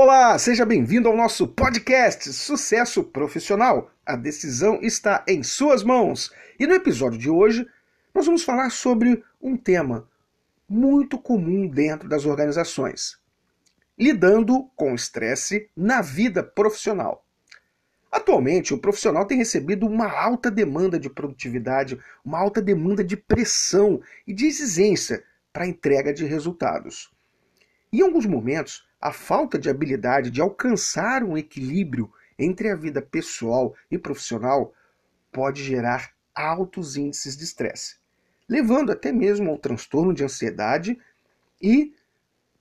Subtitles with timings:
[0.00, 3.90] Olá, seja bem-vindo ao nosso podcast Sucesso Profissional.
[4.06, 6.32] A decisão está em suas mãos.
[6.56, 7.66] E no episódio de hoje,
[8.14, 10.08] nós vamos falar sobre um tema
[10.68, 13.18] muito comum dentro das organizações:
[13.98, 17.26] lidando com estresse na vida profissional.
[18.08, 24.00] Atualmente, o profissional tem recebido uma alta demanda de produtividade, uma alta demanda de pressão
[24.24, 27.10] e de exigência para a entrega de resultados.
[27.92, 33.74] Em alguns momentos, a falta de habilidade de alcançar um equilíbrio entre a vida pessoal
[33.90, 34.72] e profissional
[35.32, 37.96] pode gerar altos índices de estresse,
[38.48, 40.98] levando até mesmo ao transtorno de ansiedade
[41.60, 41.94] e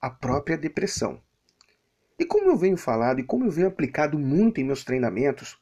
[0.00, 1.20] a própria depressão.
[2.18, 5.58] E como eu venho falado e como eu venho aplicado muito em meus treinamentos,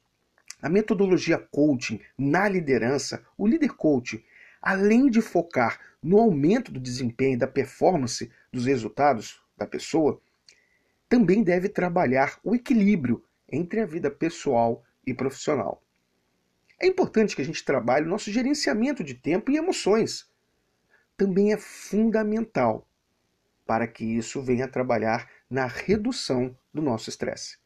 [0.62, 4.24] a metodologia coaching na liderança, o líder coach,
[4.62, 10.20] além de focar no aumento do desempenho e da performance dos resultados da pessoa,
[11.08, 15.82] também deve trabalhar o equilíbrio entre a vida pessoal e profissional.
[16.78, 20.28] É importante que a gente trabalhe o nosso gerenciamento de tempo e emoções.
[21.16, 22.86] Também é fundamental
[23.66, 27.58] para que isso venha a trabalhar na redução do nosso estresse.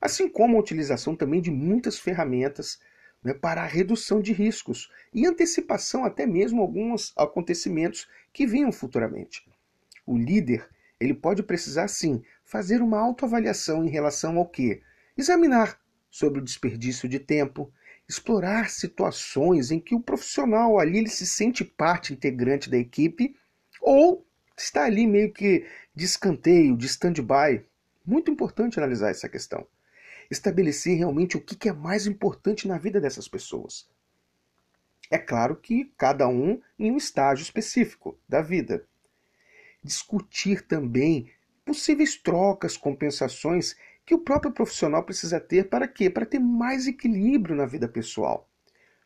[0.00, 2.80] Assim como a utilização também de muitas ferramentas
[3.22, 9.46] né, para a redução de riscos e antecipação até mesmo alguns acontecimentos que venham futuramente.
[10.06, 10.68] O líder
[11.02, 14.82] ele pode precisar sim fazer uma autoavaliação em relação ao que?
[15.16, 17.72] Examinar sobre o desperdício de tempo,
[18.08, 23.34] explorar situações em que o profissional ali ele se sente parte integrante da equipe
[23.80, 27.64] ou está ali meio que de escanteio, de stand-by.
[28.04, 29.66] Muito importante analisar essa questão.
[30.30, 33.88] Estabelecer realmente o que é mais importante na vida dessas pessoas.
[35.10, 38.86] É claro que cada um em um estágio específico da vida.
[39.84, 41.28] Discutir também
[41.64, 46.08] possíveis trocas, compensações que o próprio profissional precisa ter para quê?
[46.08, 48.48] Para ter mais equilíbrio na vida pessoal.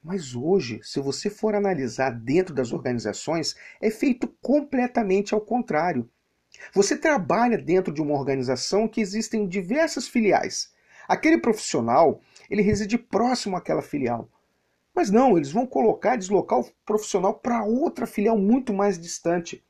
[0.02, 6.08] Mas hoje, se você for analisar dentro das organizações, é feito completamente ao contrário.
[6.72, 10.72] Você trabalha dentro de uma organização que existem diversas filiais.
[11.08, 12.20] Aquele profissional,
[12.50, 14.30] ele reside próximo àquela filial.
[14.94, 19.62] Mas não, eles vão colocar, deslocar o profissional para outra filial muito mais distante.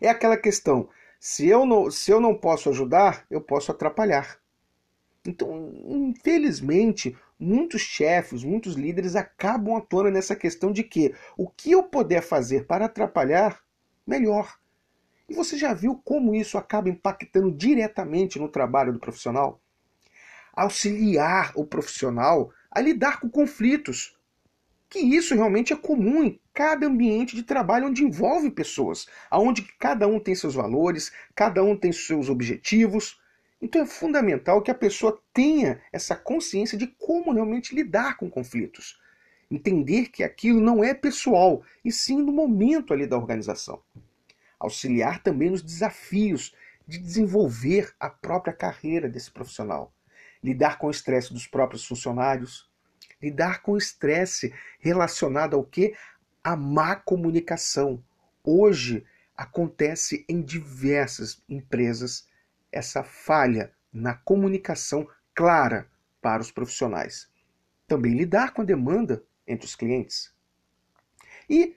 [0.00, 0.88] É aquela questão,
[1.20, 4.38] se eu não, se eu não posso ajudar, eu posso atrapalhar.
[5.26, 11.82] Então, infelizmente, muitos chefes, muitos líderes acabam atuando nessa questão de que o que eu
[11.82, 13.62] puder fazer para atrapalhar,
[14.06, 14.58] melhor.
[15.28, 19.60] E você já viu como isso acaba impactando diretamente no trabalho do profissional?
[20.54, 24.17] Auxiliar o profissional a lidar com conflitos.
[24.88, 30.08] Que isso realmente é comum em cada ambiente de trabalho onde envolve pessoas, aonde cada
[30.08, 33.20] um tem seus valores, cada um tem seus objetivos.
[33.60, 38.98] Então é fundamental que a pessoa tenha essa consciência de como realmente lidar com conflitos.
[39.50, 43.82] Entender que aquilo não é pessoal, e sim no momento ali da organização.
[44.58, 46.54] Auxiliar também nos desafios
[46.86, 49.92] de desenvolver a própria carreira desse profissional.
[50.42, 52.67] Lidar com o estresse dos próprios funcionários.
[53.20, 55.94] Lidar com o estresse relacionado ao que?
[56.42, 58.02] A má comunicação.
[58.44, 59.04] Hoje
[59.36, 62.28] acontece em diversas empresas
[62.70, 65.90] essa falha na comunicação clara
[66.20, 67.28] para os profissionais.
[67.86, 70.32] Também lidar com a demanda entre os clientes.
[71.48, 71.76] E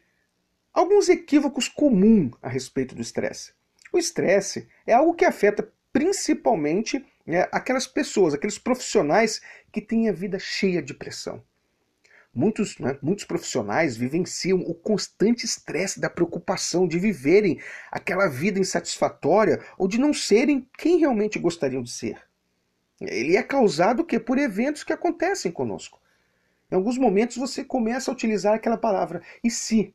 [0.74, 3.54] alguns equívocos comuns a respeito do estresse.
[3.92, 10.14] O estresse é algo que afeta principalmente né, aquelas pessoas, aqueles profissionais que têm a
[10.14, 11.44] vida cheia de pressão.
[12.34, 17.60] Muitos, né, muitos profissionais vivenciam o constante estresse da preocupação de viverem
[17.92, 22.22] aquela vida insatisfatória ou de não serem quem realmente gostariam de ser.
[23.02, 26.00] Ele é causado que por eventos que acontecem conosco.
[26.72, 29.94] Em alguns momentos você começa a utilizar aquela palavra e se?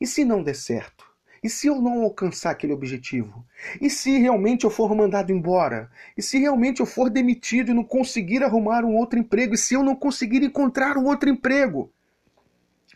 [0.00, 1.06] E se não der certo?
[1.42, 3.44] E se eu não alcançar aquele objetivo?
[3.80, 5.90] E se realmente eu for mandado embora?
[6.16, 9.54] E se realmente eu for demitido e não conseguir arrumar um outro emprego?
[9.54, 11.92] E se eu não conseguir encontrar um outro emprego?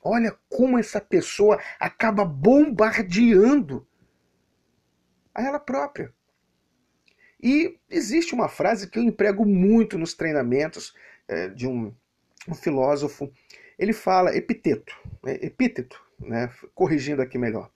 [0.03, 3.87] Olha como essa pessoa acaba bombardeando
[5.35, 6.13] a ela própria.
[7.43, 10.95] E existe uma frase que eu emprego muito nos treinamentos
[11.27, 11.93] é, de um,
[12.49, 13.33] um, filósofo.
[13.79, 17.71] Ele fala epiteto, né, epíteto, né, corrigindo aqui melhor.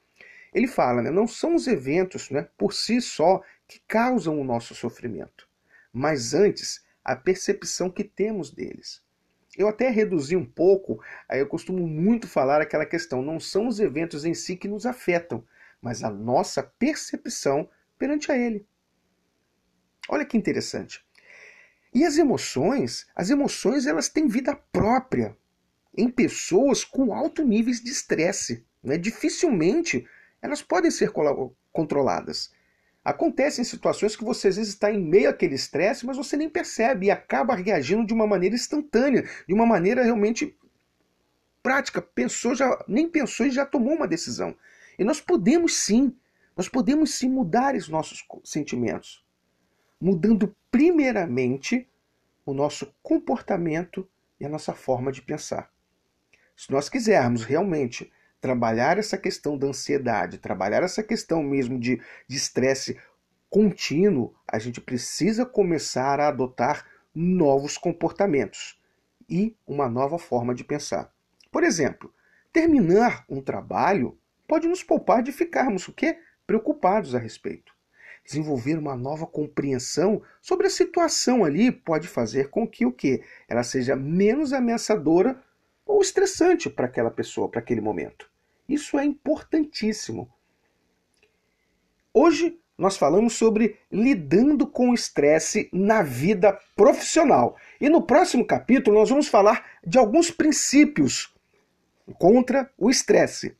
[0.56, 4.74] Ele fala, né, não são os eventos né, por si só que causam o nosso
[4.74, 5.46] sofrimento,
[5.92, 9.02] mas antes a percepção que temos deles.
[9.54, 10.98] Eu até reduzi um pouco,
[11.28, 14.86] aí eu costumo muito falar aquela questão, não são os eventos em si que nos
[14.86, 15.44] afetam,
[15.78, 17.68] mas a nossa percepção
[17.98, 18.66] perante a ele.
[20.08, 21.04] Olha que interessante.
[21.92, 25.36] E as emoções, as emoções elas têm vida própria
[25.94, 28.64] em pessoas com alto níveis de estresse.
[28.82, 28.96] Né?
[28.96, 30.08] Dificilmente
[30.46, 31.12] elas podem ser
[31.72, 32.52] controladas.
[33.04, 37.06] Acontecem situações que você às vezes está em meio àquele estresse, mas você nem percebe
[37.06, 40.56] e acaba reagindo de uma maneira instantânea, de uma maneira realmente
[41.62, 42.02] prática.
[42.02, 44.56] Pensou, já nem pensou e já tomou uma decisão.
[44.98, 46.16] E nós podemos sim,
[46.56, 49.26] nós podemos sim mudar os nossos sentimentos
[50.00, 51.88] mudando primeiramente
[52.44, 54.08] o nosso comportamento
[54.38, 55.70] e a nossa forma de pensar.
[56.56, 58.12] Se nós quisermos realmente
[58.46, 62.96] trabalhar essa questão da ansiedade, trabalhar essa questão mesmo de estresse
[63.50, 68.81] contínuo, a gente precisa começar a adotar novos comportamentos
[69.28, 71.12] e uma nova forma de pensar.
[71.50, 72.14] Por exemplo,
[72.52, 74.16] terminar um trabalho
[74.46, 76.16] pode nos poupar de ficarmos o quê?
[76.46, 77.75] preocupados a respeito
[78.25, 83.62] desenvolver uma nova compreensão sobre a situação ali pode fazer com que o que ela
[83.62, 85.40] seja menos ameaçadora
[85.87, 88.28] ou estressante para aquela pessoa, para aquele momento.
[88.68, 90.28] Isso é importantíssimo.
[92.12, 97.56] Hoje nós falamos sobre lidando com o estresse na vida profissional.
[97.80, 101.34] E no próximo capítulo nós vamos falar de alguns princípios
[102.18, 103.56] contra o estresse.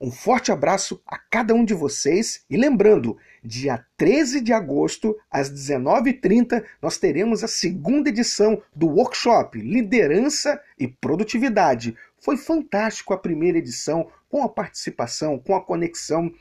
[0.00, 5.50] Um forte abraço a cada um de vocês e lembrando, dia 13 de agosto, às
[5.50, 11.96] 19h30, nós teremos a segunda edição do workshop Liderança e Produtividade.
[12.24, 16.32] Foi fantástico a primeira edição, com a participação, com a conexão,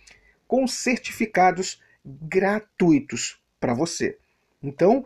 [0.47, 4.17] com certificados gratuitos para você.
[4.63, 5.05] Então,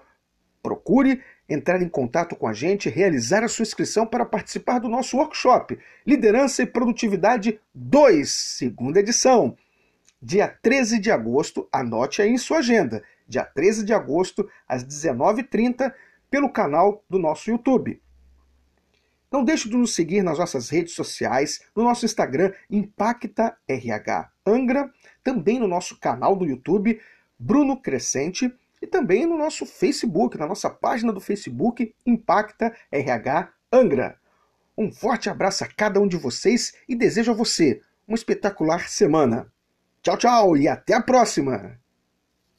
[0.62, 5.18] procure entrar em contato com a gente, realizar a sua inscrição para participar do nosso
[5.18, 9.58] workshop Liderança e Produtividade 2, segunda edição.
[10.22, 13.02] Dia 13 de agosto, anote aí em sua agenda.
[13.28, 15.92] Dia 13 de agosto, às 19h30,
[16.30, 18.00] pelo canal do nosso YouTube.
[19.32, 24.92] Não deixe de nos seguir nas nossas redes sociais, no nosso Instagram Impacta RH Angra,
[25.24, 27.00] também no nosso canal do YouTube
[27.38, 34.18] Bruno Crescente e também no nosso Facebook, na nossa página do Facebook Impacta RH Angra.
[34.78, 39.52] Um forte abraço a cada um de vocês e desejo a você uma espetacular semana.
[40.02, 41.87] Tchau, tchau e até a próxima!